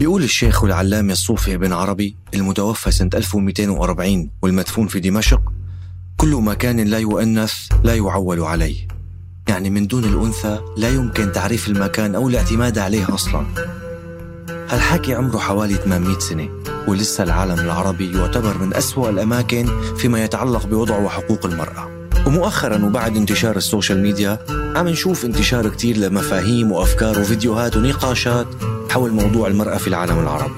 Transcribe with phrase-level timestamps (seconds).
[0.00, 5.42] بيقول الشيخ العلامة الصوفي ابن عربي المتوفى سنة 1240 والمدفون في دمشق
[6.16, 8.88] كل مكان لا يؤنث لا يعول عليه.
[9.48, 13.46] يعني من دون الأنثى لا يمكن تعريف المكان أو الاعتماد عليه أصلا.
[14.68, 16.48] هالحكي عمره حوالي 800 سنة
[16.88, 21.99] ولسه العالم العربي يعتبر من أسوأ الأماكن فيما يتعلق بوضع وحقوق المرأة.
[22.30, 24.38] ومؤخرا وبعد انتشار ال social media
[24.76, 28.46] عم نشوف انتشار كتير لمفاهيم وأفكار وفيديوهات ونقاشات
[28.90, 30.54] حول موضوع المرأة في العالم العربي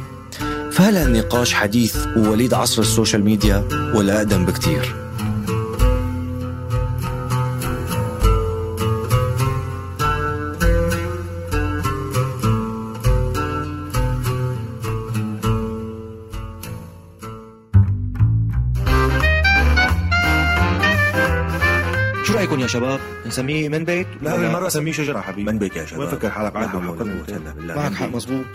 [0.72, 3.64] فهل هالنقاش حديث ووليد عصر ال social media
[3.94, 5.01] ولا أقدم بكتير؟
[22.72, 25.52] شباب؟ نسميه من بيت؟ لا بالمرة سميه شجرة حبيبي.
[25.52, 26.00] من بيت يا شباب.
[26.00, 27.74] وين فكر حالك بالله.
[27.74, 28.06] معك حق.
[28.06, 28.46] مزبوط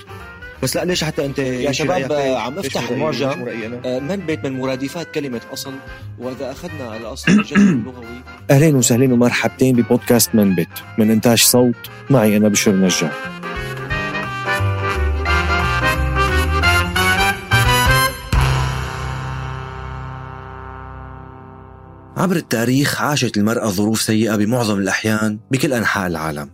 [0.64, 4.00] بس لا ليش حتى أنت يا شباب عم افتح افتح معجم معجم رأيي أنا آه،
[4.00, 5.74] من بيت من مرادفات كلمة أصل.
[6.20, 8.06] وإذا أخذنا الأصل الجذر اللغوي
[8.52, 10.68] أهلين وسهلين ومرحبتين ببودكاست من بيت.
[10.98, 11.76] من إنتاج صوت
[12.10, 13.12] معي أنا بشر نجار
[22.18, 26.50] عبر التاريخ عاشت المرأة ظروف سيئة بمعظم الأحيان بكل أنحاء العالم.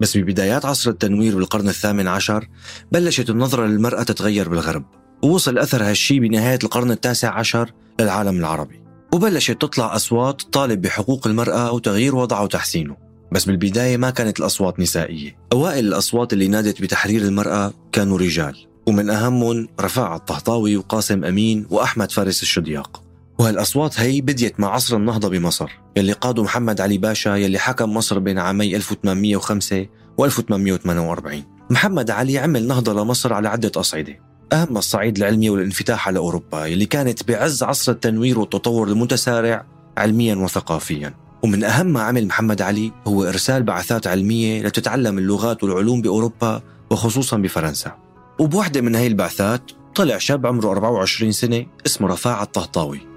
[0.00, 2.48] بس ببدايات عصر التنوير بالقرن الثامن عشر
[2.92, 4.84] بلشت النظرة للمرأة تتغير بالغرب
[5.22, 8.82] ووصل أثر هالشي بنهاية القرن التاسع عشر للعالم العربي.
[9.14, 12.96] وبلشت تطلع أصوات تطالب بحقوق المرأة وتغيير وضعها وتحسينه.
[13.32, 15.36] بس بالبداية ما كانت الأصوات نسائية.
[15.52, 18.56] أوائل الأصوات اللي نادت بتحرير المرأة كانوا رجال
[18.86, 23.07] ومن أهمهم رفاعة الطهطاوي وقاسم أمين وأحمد فارس الشدياق.
[23.38, 28.18] وهالأصوات هي بديت مع عصر النهضة بمصر يلي قاده محمد علي باشا يلي حكم مصر
[28.18, 29.86] بين عامي 1805
[30.18, 34.20] و 1848 محمد علي عمل نهضة لمصر على عدة أصعدة.
[34.52, 39.66] أهم الصعيد العلمي والانفتاح على أوروبا يلي كانت بعز عصر التنوير والتطور المتسارع
[39.96, 41.14] علميا وثقافيا.
[41.42, 47.36] ومن أهم ما عمل محمد علي هو إرسال بعثات علمية لتتعلم اللغات والعلوم بأوروبا وخصوصا
[47.36, 47.96] بفرنسا.
[48.38, 53.07] وبوحدة من هاي البعثات طلع شاب عمره 24 سنة اسمه رفاعة الطهطاوي.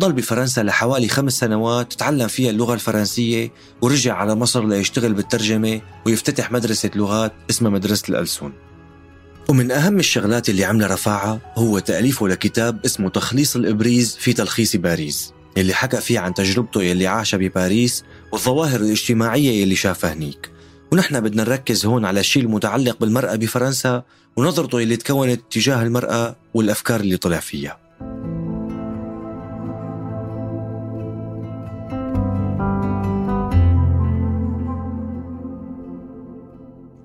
[0.00, 3.52] ضل بفرنسا لحوالي خمس سنوات تعلم فيها اللغة الفرنسية
[3.82, 8.52] ورجع على مصر ليشتغل بالترجمة ويفتتح مدرسة لغات اسمها مدرسة الألسون
[9.48, 15.32] ومن أهم الشغلات اللي عملها رفاعة هو تأليفه لكتاب اسمه تخليص الإبريز في تلخيص باريس
[15.56, 20.50] اللي حكى فيه عن تجربته يلي عاشها بباريس والظواهر الاجتماعية يلي شافها هنيك.
[20.92, 24.02] ونحن بدنا نركز هون على الشيء المتعلق بالمرأة بفرنسا
[24.36, 27.89] ونظرته يلي تكونت تجاه المرأة والأفكار اللي طلع فيها.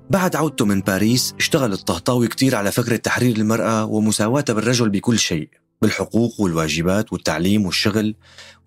[0.10, 5.50] بعد عودته من باريس اشتغل الطهطاوي كتير على فكرة تحرير المرأة ومساواتها بالرجل بكل شيء
[5.82, 8.16] بالحقوق والواجبات والتعليم والشغل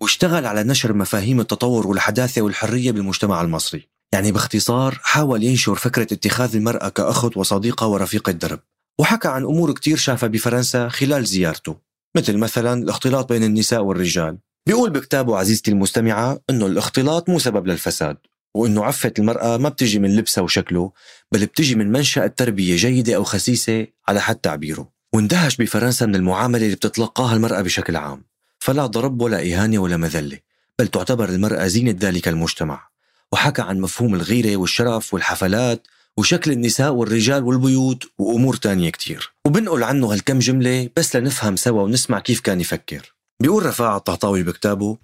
[0.01, 3.87] واشتغل على نشر مفاهيم التطور والحداثة والحرية بالمجتمع المصري.
[4.13, 8.59] يعني باختصار حاول ينشر فكرة اتخاذ المرأة كأخت وصديقة ورفيقة درب
[8.99, 11.75] وحكى عن أمور كتير شافها بفرنسا خلال زيارته
[12.17, 14.37] مثل مثلا الاختلاط بين النساء والرجال.
[14.67, 18.17] بيقول بكتابه عزيزتي المستمعة أنه الاختلاط مو سبب للفساد.
[18.59, 20.91] وأنه عفة المرأة ما بتجي من لبسها وشكله
[21.31, 24.89] بل بتجي من منشأ التربية جيدة أو خسيسة على حد تعبيره.
[25.13, 28.23] واندهش بفرنسا من المعاملة اللي بتتلقاها المرأة بشكل عام.
[28.59, 30.39] فلا ضرب ولا إهانة ولا مذلة
[30.79, 32.89] بل تعتبر المرأة زينة ذلك المجتمع.
[33.31, 39.33] وحكى عن مفهوم الغيرة والشرف والحفلات وشكل النساء والرجال والبيوت وأمور تانية كتير.
[39.45, 43.13] وبنقل عنه هالكم جملة بس لنفهم سوا ونسمع كيف كان يفكر.
[43.39, 44.97] بيقول رفاعة الطهطاوي بكتابه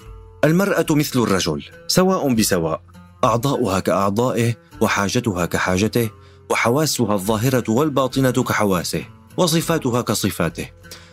[0.44, 2.95] المرأة مثل الرجل سواء بسواء.
[3.26, 6.10] أعضاؤها كأعضائه وحاجتها كحاجته
[6.50, 9.04] وحواسها الظاهرة والباطنة كحواسه
[9.38, 10.70] وصفاتها كصفاته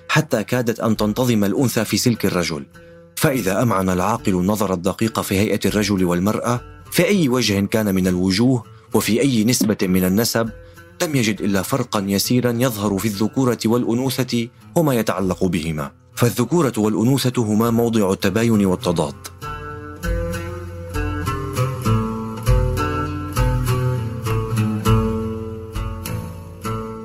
[0.09, 2.67] حتى كادت أن تنتظم الأنثى في سلك الرجل.
[3.17, 6.61] فإذا أمعن العاقل النظر الدقيق في هيئة الرجل والمرأة
[6.91, 8.65] في أي وجه كان من الوجوه
[8.95, 10.51] وفي أي نسبة من النسب
[11.03, 15.91] لم يجد إلا فرقا يسيرا يظهر في الذكورة والأنوثة وما يتعلق بهما.
[16.15, 19.15] فالذكورة والأنوثة هما موضع التباين والتضاد.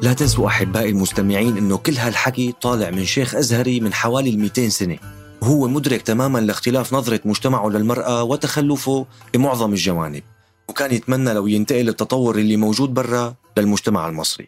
[0.08, 4.98] لا تنسوا أحبائي المستمعين أنه كل هالحكي طالع من شيخ أزهري من حوالي 200 سنة.
[5.42, 10.24] وهو مدرك تماما لاختلاف نظرة مجتمعه للمرأة وتخلفه بمعظم الجوانب
[10.68, 14.48] وكان يتمنى لو ينتقل التطور اللي موجود برا للمجتمع المصري.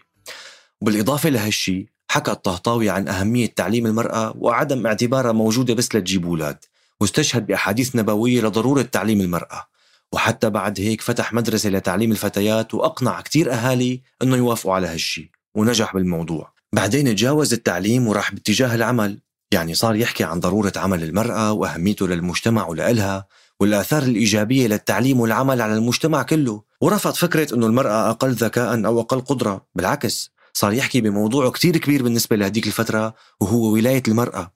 [0.82, 6.58] وبالإضافة لهالشي حكى الطهطاوي عن أهمية تعليم المرأة وعدم اعتبارها موجودة بس لتجيب أولاد
[7.02, 9.68] واستشهد بأحاديث نبوية لضرورة تعليم المرأة.
[10.12, 15.39] وحتى بعد هيك فتح مدرسة لتعليم الفتيات وأقنع كتير أهالي أنه يوافقوا على هالشي.
[15.56, 16.54] ونجح بالموضوع.
[16.74, 19.20] بعدين تجاوز التعليم وراح باتجاه العمل.
[19.52, 23.28] يعني صار يحكي عن ضرورة عمل المرأة وأهميته للمجتمع ولإلها
[23.60, 26.64] والآثار الإيجابية للتعليم والعمل على المجتمع كله.
[26.82, 29.66] ورفض فكرة أنه المرأة أقل ذكاء أو أقل قدرة.
[29.76, 34.54] بالعكس صار يحكي بموضوع كتير كبير بالنسبة لهديك الفترة وهو ولاية المرأة.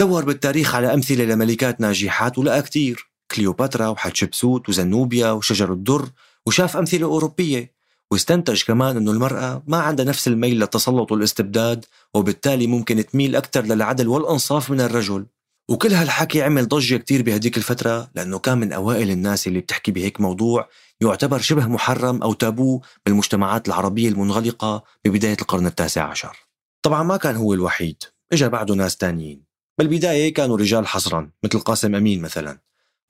[0.00, 3.12] دور بالتاريخ على أمثلة لملكات ناجحات ولقى كتير.
[3.30, 6.08] كليوباترا وحتشبسوت وزنوبيا وشجر الدر
[6.46, 7.72] وشاف أمثلة أوروبية.
[8.12, 14.08] واستنتج كمان أنه المرأة ما عندها نفس الميل للتسلط والاستبداد وبالتالي ممكن تميل أكثر للعدل
[14.08, 15.26] والأنصاف من الرجل.
[15.70, 20.20] وكل هالحكي عمل ضجة كتير بهديك الفترة لأنه كان من أوائل الناس اللي بتحكي بهيك
[20.20, 20.68] موضوع
[21.00, 26.36] يعتبر شبه محرم أو تابو بالمجتمعات العربية المنغلقة ببداية القرن التاسع عشر.
[26.82, 29.44] طبعا ما كان هو الوحيد إجا بعده ناس تانيين.
[29.78, 32.58] بالبداية كانوا رجال حصرا مثل قاسم أمين مثلا.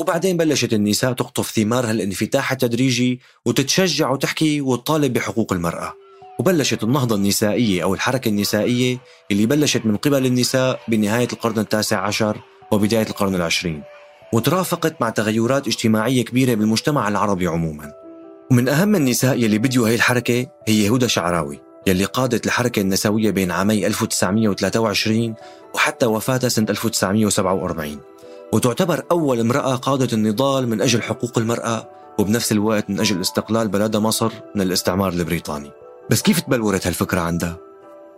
[0.01, 5.95] وبعدين بلشت النساء تقطف ثمار هالانفتاح التدريجي وتتشجع وتحكي وتطالب بحقوق المرأة.
[6.41, 8.99] وبلشت النهضة النسائية أو الحركة النسائية
[9.31, 12.37] اللي بلشت من قبل النساء بنهاية القرن التاسع عشر
[12.73, 13.83] وبداية القرن العشرين.
[14.33, 17.93] وترافقت مع تغيرات اجتماعية كبيرة بالمجتمع العربي عموما.
[18.51, 23.51] ومن أهم النساء يلي بديوا هي الحركة هي هدى شعراوي يلي قادت الحركة النسوية بين
[23.51, 25.35] عامي 1923
[25.75, 28.12] وحتى وفاتها سنة 1947
[28.53, 31.89] وتعتبر أول امرأة قادت النضال من أجل حقوق المرأة
[32.19, 35.71] وبنفس الوقت من أجل استقلال بلدها مصر من الاستعمار البريطاني.
[36.11, 37.57] بس كيف تبلورت هالفكرة عندها؟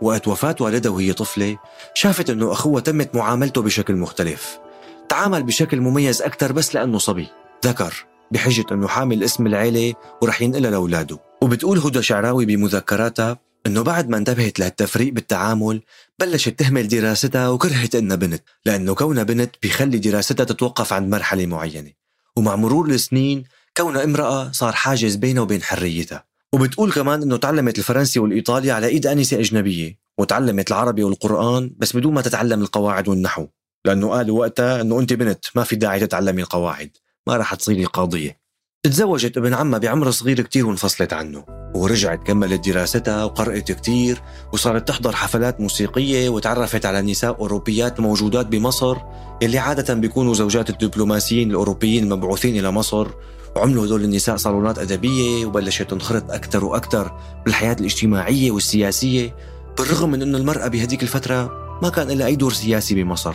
[0.02, 1.58] وقت وفاة والدها وهي طفلة
[1.94, 4.58] شافت أنه أخوها تمت معاملته بشكل مختلف.
[5.08, 7.26] تعامل بشكل مميز أكثر بس لأنه صبي.
[7.66, 11.18] ذكر بحجة أنه حامل اسم العيلة ورح ينقلها لأولاده.
[11.42, 15.82] وبتقول هدى شعراوي بمذكراتها أنه بعد ما انتبهت لهالتفريق بالتعامل
[16.18, 21.90] بلشت تهمل دراستها وكرهت إنها بنت لأنه كونها بنت بيخلي دراستها تتوقف عند مرحلة معينة.
[22.36, 23.44] ومع مرور السنين
[23.76, 26.24] كونها امرأة صار حاجز بينها وبين حريتها.
[26.52, 32.14] وبتقول كمان إنه تعلمت الفرنسي والإيطالي على إيد أنسة أجنبية وتعلمت العربي والقرآن بس بدون
[32.14, 33.46] ما تتعلم القواعد والنحو.
[33.84, 36.90] لأنه قالوا وقتها إنه أنت بنت ما في داعي تتعلمي القواعد
[37.26, 38.43] ما رح تصيري قاضية.
[38.90, 41.44] تزوجت ابن عمها بعمر صغير كتير وانفصلت عنه.
[41.74, 44.22] ورجعت كملت دراستها وقرأت كتير
[44.52, 48.96] وصارت تحضر حفلات موسيقية وتعرفت على نساء أوروبيات موجودات بمصر
[49.42, 53.06] اللي عادة بيكونوا زوجات الدبلوماسيين الأوروبيين المبعوثين إلى مصر.
[53.56, 57.12] وعملوا هدول النساء صالونات أدبية وبلشت تنخرط أكثر وأكثر
[57.44, 59.36] بالحياة الاجتماعية والسياسية
[59.78, 63.34] بالرغم من أنه المرأة بهديك الفترة ما كان لها أي دور سياسي بمصر.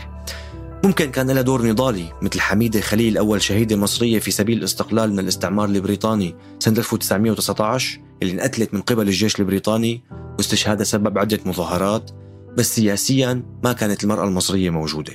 [0.83, 5.19] ممكن كان لها دور نضالي مثل حميدة خليل أول شهيدة مصرية في سبيل الاستقلال من
[5.19, 10.03] الاستعمار البريطاني سنة 1919 اللي انقتلت من قبل الجيش البريطاني
[10.37, 12.11] واستشهادها سبب عدة مظاهرات
[12.57, 15.13] بس سياسيا ما كانت المرأة المصرية موجودة.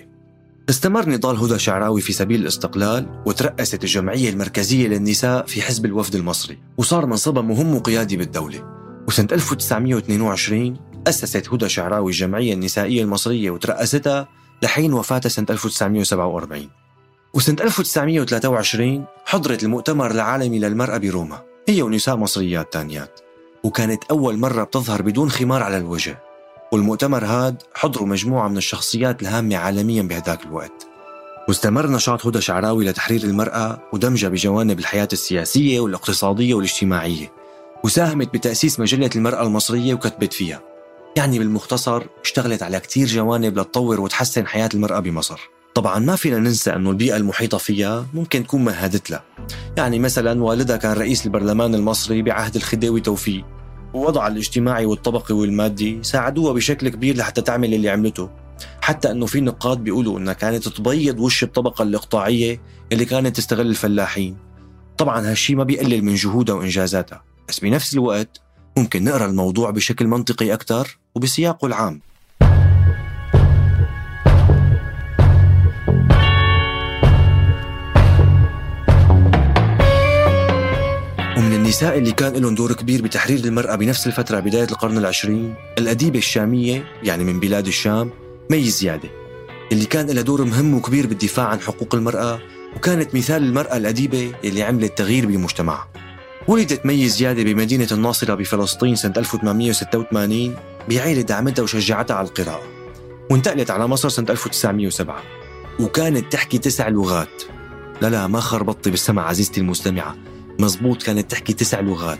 [0.70, 6.58] استمر نضال هدى شعراوي في سبيل الاستقلال وترأست الجمعية المركزية للنساء في حزب الوفد المصري
[6.78, 8.64] وصار منصبها مهم وقيادي بالدولة.
[9.08, 14.28] وسنة 1922 أسست هدى شعراوي الجمعية النسائية المصرية وترأستها
[14.62, 16.68] لحين وفاتها سنة 1947
[17.34, 21.42] وسنة 1923 حضرت المؤتمر العالمي للمرأة بروما.
[21.68, 23.20] هي ونساء مصريات تانيات.
[23.64, 26.18] وكانت أول مرة بتظهر بدون خمار على الوجه.
[26.72, 30.86] والمؤتمر هاد حضروا مجموعة من الشخصيات الهامة عالميا بهداك الوقت.
[31.48, 37.32] واستمر نشاط هدى شعراوي لتحرير المرأة ودمجها بجوانب الحياة السياسية والاقتصادية والاجتماعية.
[37.84, 40.73] وساهمت بتأسيس مجلة المرأة المصرية وكتبت فيها.
[41.16, 45.40] يعني بالمختصر اشتغلت على كتير جوانب لتطور وتحسن حياة المرأة بمصر.
[45.74, 49.24] طبعا ما فينا ننسى أنه البيئة المحيطة فيها ممكن تكون مهدت لها.
[49.76, 53.44] يعني مثلا والدها كان رئيس البرلمان المصري بعهد الخديوي توفيق.
[53.94, 58.30] ووضعها الاجتماعي والطبقي والمادي ساعدوها بشكل كبير لحتى تعمل اللي عملته.
[58.80, 62.60] حتى أنه في نقاد بيقولوا إنها كانت تبيض وش الطبقة الإقطاعية
[62.92, 64.36] اللي كانت تستغل الفلاحين.
[64.98, 67.24] طبعا هالشي ما بيقلل من جهودها وإنجازاتها.
[67.48, 68.43] بس بنفس الوقت
[68.78, 72.00] ممكن نقرأ الموضوع بشكل منطقي أكثر وبسياقه العام.
[81.36, 86.18] ومن النساء اللي كان لهم دور كبير بتحرير المرأة بنفس الفترة بداية القرن العشرين الأديبة
[86.18, 88.10] الشامية يعني من بلاد الشام
[88.50, 89.08] مي زيادة.
[89.72, 92.38] اللي كان لها دور مهم وكبير بالدفاع عن حقوق المرأة
[92.76, 95.88] وكانت مثال المرأة الأديبة اللي عملت تغيير بمجتمعها
[96.48, 100.56] ولدت مي زيادة بمدينة الناصرة بفلسطين سنة 1886
[100.88, 102.62] بعائلة دعمتها وشجعتها على القراءة
[103.30, 105.22] وانتقلت على مصر سنة 1907
[105.80, 107.42] وكانت تحكي تسع لغات.
[108.02, 110.16] لا لا ما خربطتي بالسمع عزيزتي المستمعة.
[110.58, 112.18] مزبوط كانت تحكي تسع لغات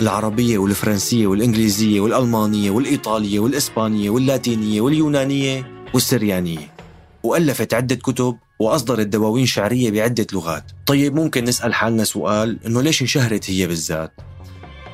[0.00, 6.72] العربية والفرنسية والإنجليزية والألمانية والإيطالية والإسبانية واللاتينية واليونانية والسريانية
[7.22, 10.64] وألفت عدة كتب وأصدرت دواوين شعرية بعدة لغات.
[10.86, 14.12] طيب ممكن نسأل حالنا سؤال إنه ليش انشهرت هي بالذات؟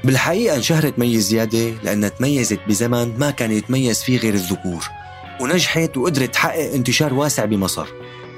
[0.05, 4.89] بالحقيقة انشهرت مي زيادة لأنها تميزت بزمن ما كان يتميز فيه غير الذكور
[5.41, 7.87] ونجحت وقدرت تحقق انتشار واسع بمصر.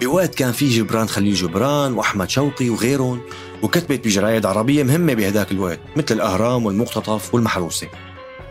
[0.02, 3.20] بوقت كان فيه جبران خليل جبران وأحمد شوقي وغيرهم
[3.62, 7.86] وكتبت بجرايد عربية مهمة بهداك الوقت مثل الأهرام والمقتطف والمحروسة.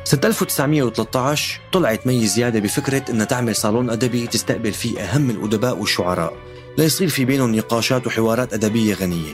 [0.03, 6.50] سنة 1913 طلعت مي زيادة بفكرة أنها تعمل صالون أدبي تستقبل فيه أهم الأدباء والشعراء.
[6.77, 9.33] ليصير في بينهم نقاشات وحوارات أدبية غنية.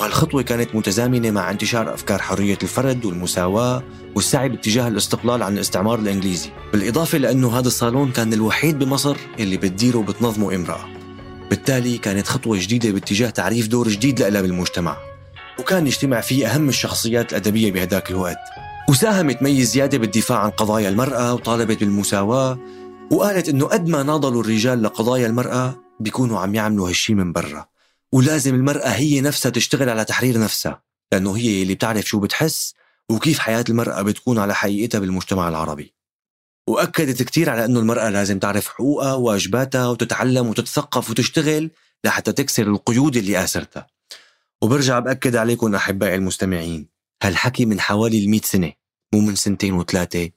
[0.00, 3.82] وهالخطوة كانت متزامنة مع انتشار أفكار حرية الفرد والمساواة
[4.14, 6.50] والسعي باتجاه الاستقلال عن الاستعمار الإنجليزي.
[6.72, 10.84] بالإضافة لأنه هذا الصالون كان الوحيد بمصر اللي بتديره وبتنظمه امرأة.
[11.50, 14.96] بالتالي كانت خطوة جديدة باتجاه تعريف دور جديد لها بالمجتمع
[15.58, 18.38] وكان يجتمع فيه أهم الشخصيات الأدبية بهداك الوقت.
[18.88, 22.58] وساهمت مي زيادة بالدفاع عن قضايا المرأة وطالبت بالمساواة
[23.12, 27.68] وقالت إنه قد ما ناضلوا الرجال لقضايا المرأة بيكونوا عم يعملوا هالشي من برا.
[28.12, 32.74] ولازم المرأة هي نفسها تشتغل على تحرير نفسها لأنه هي اللي بتعرف شو بتحس
[33.10, 35.94] وكيف حياة المرأة بتكون على حقيقتها بالمجتمع العربي.
[36.68, 41.70] وأكدت كتير على أنه المرأة لازم تعرف حقوقها وواجباتها وتتعلم وتتثقف وتشتغل
[42.04, 43.86] لحتى تكسر القيود اللي آسرتها
[44.62, 46.88] وبرجع بأكد عليكم أحبائي المستمعين
[47.22, 48.72] هالحكي من حوالي المئة سنة
[49.14, 50.30] مو من سنتين وثلاثة.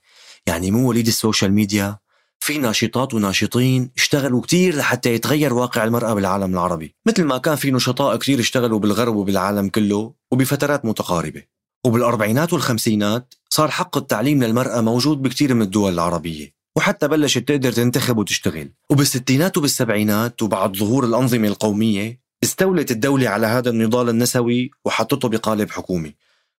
[0.47, 1.97] يعني مو وليد ال social media
[2.43, 6.95] في ناشطات وناشطين اشتغلوا كتير لحتى يتغير واقع المرأة بالعالم العربي.
[7.07, 11.43] مثل ما كان في نشطاء كتير اشتغلوا بالغرب وبالعالم كله وبفترات متقاربة.
[11.85, 16.53] وبالأربعينات والخمسينات صار حق التعليم للمرأة موجود بكتير من الدول العربية.
[16.75, 18.71] وحتى بلشت تقدر تنتخب وتشتغل.
[18.89, 26.15] وبالستينات وبالسبعينات وبعد ظهور الأنظمة القومية استولت الدولة على هذا النضال النسوي وحطته بقالب حكومي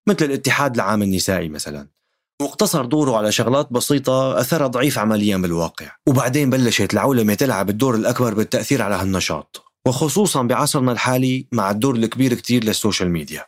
[0.07, 1.87] مثل الاتحاد العام النسائي مثلا.
[2.41, 5.91] واقتصر دوره على شغلات بسيطة أثرها ضعيف عمليا بالواقع.
[6.07, 9.65] وبعدين بلشت العولمة تلعب الدور الأكبر بالتأثير على هالنشاط.
[9.87, 13.45] وخصوصا بعصرنا الحالي مع الدور الكبير كتير لل social media.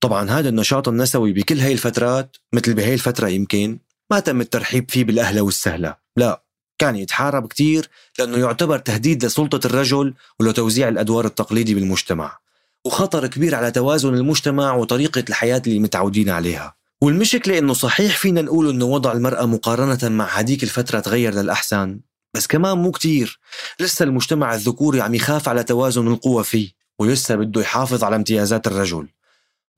[0.00, 3.78] طبعا هذا النشاط النسوي بكل هاي الفترات مثل بهي الفترة يمكن
[4.10, 5.96] ما تم الترحيب فيه بالأهلة والسهلة.
[6.16, 6.42] لا
[6.78, 7.88] كان يتحارب كتير
[8.18, 12.38] لأنه يعتبر تهديد لسلطة الرجل ولتوزيع الأدوار التقليدي بالمجتمع.
[12.84, 16.74] وخطر كبير على توازن المجتمع وطريقة الحياة اللي متعودين عليها.
[17.04, 22.00] والمشكلة إنه صحيح فينا نقول إنه وضع المرأة مقارنة مع هديك الفترة تغير للأحسن
[22.34, 23.40] بس كمان مو كتير.
[23.80, 26.68] لسه المجتمع الذكوري عم يخاف على توازن القوى فيه
[26.98, 29.08] ولسه بده يحافظ على امتيازات الرجل.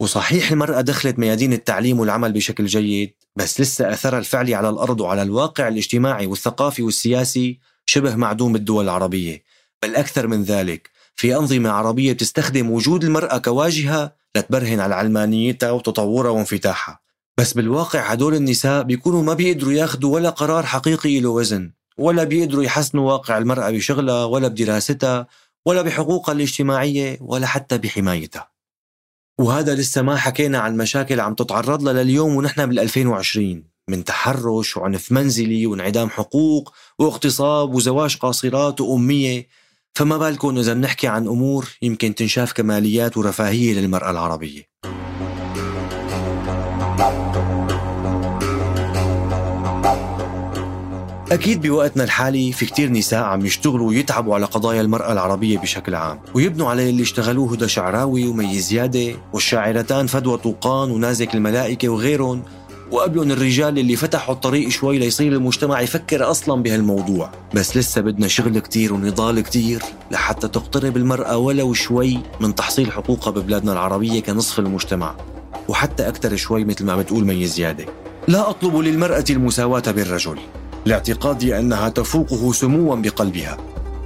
[0.00, 5.22] وصحيح المرأة دخلت ميادين التعليم والعمل بشكل جيد بس لسه أثرها الفعلي على الأرض وعلى
[5.22, 9.42] الواقع الاجتماعي والثقافي والسياسي شبه معدوم بالدول العربية.
[9.82, 16.30] بل أكثر من ذلك في أنظمة عربية تستخدم وجود المرأة كواجهة لتبرهن على علمانيتها وتطورها
[16.30, 17.05] وانفتاحها.
[17.38, 22.64] بس بالواقع هدول النساء بيكونوا ما بيقدروا ياخذوا ولا قرار حقيقي له وزن ولا بيقدروا
[22.64, 25.26] يحسنوا واقع المرأة بشغلها ولا بدراستها
[25.66, 28.50] ولا بحقوقها الاجتماعية ولا حتى بحمايتها.
[29.40, 34.76] وهذا لسه ما حكينا عن مشاكل عم تتعرض لها لليوم ونحن بال 2020 من تحرش
[34.76, 39.48] وعنف منزلي وانعدام حقوق واغتصاب وزواج قاصرات وأمية.
[39.94, 44.62] فما بالكم إذا بنحكي عن أمور يمكن تنشاف كماليات ورفاهية للمرأة العربية.
[51.36, 56.20] أكيد بوقتنا الحالي في كتير نساء عم يشتغلوا ويتعبوا على قضايا المرأة العربية بشكل عام
[56.34, 62.42] ويبنوا على اللي اشتغلوه هدى شعراوي ومي زيادة والشاعرتان فدوى طوقان ونازك الملائكة وغيرهم
[62.90, 67.30] وقبلهم الرجال اللي فتحوا الطريق شوي ليصير المجتمع يفكر أصلا بهالموضوع.
[67.54, 73.30] بس لسه بدنا شغل كتير ونضال كتير لحتى تقترب المرأة ولو شوي من تحصيل حقوقها
[73.30, 75.14] ببلادنا العربية كنصف المجتمع
[75.68, 77.84] وحتى أكثر شوي مثل ما بتقول مي زيادة.
[78.28, 80.38] لا أطلب للمرأة المساواة بالرجل.
[80.86, 83.56] لاعتقادي أنها تفوقه سموا بقلبها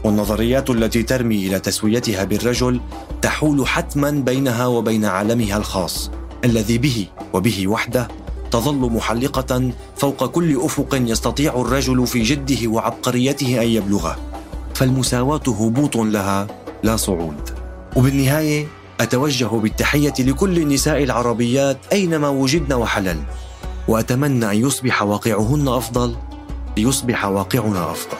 [0.04, 2.80] والنظريات التي ترمي إلى تسويتها بالرجل
[3.22, 6.10] تحول حتما بينها وبين عالمها الخاص
[6.44, 8.08] الذي به وبه وحده
[8.50, 14.18] تظل محلقة فوق كل أفق يستطيع الرجل في جده وعبقريته أن يبلغه.
[14.74, 16.46] فالمساواة هبوط لها
[16.82, 17.50] لا صعود.
[17.96, 18.66] وبالنهاية
[19.00, 23.22] أتوجه بالتحية لكل النساء العربيات أينما وجدن وحللن
[23.88, 26.16] وأتمنى أن يصبح واقعهن أفضل.
[26.80, 28.18] ليصبح واقعنا افضل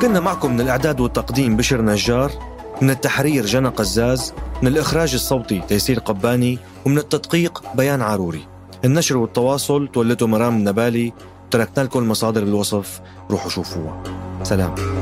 [0.00, 2.32] كنا معكم من الإعداد والتقديم بشر نجار
[2.82, 8.46] من التحرير جنى قزاز من الإخراج الصوتي تيسير قباني ومن التدقيق بيان عروري.
[8.84, 11.12] النشر والتواصل تولته مرام النبالي.
[11.50, 13.00] تركنا لكم المصادر بالوصف
[13.30, 14.02] روحوا شوفوها.
[14.42, 15.01] سلام.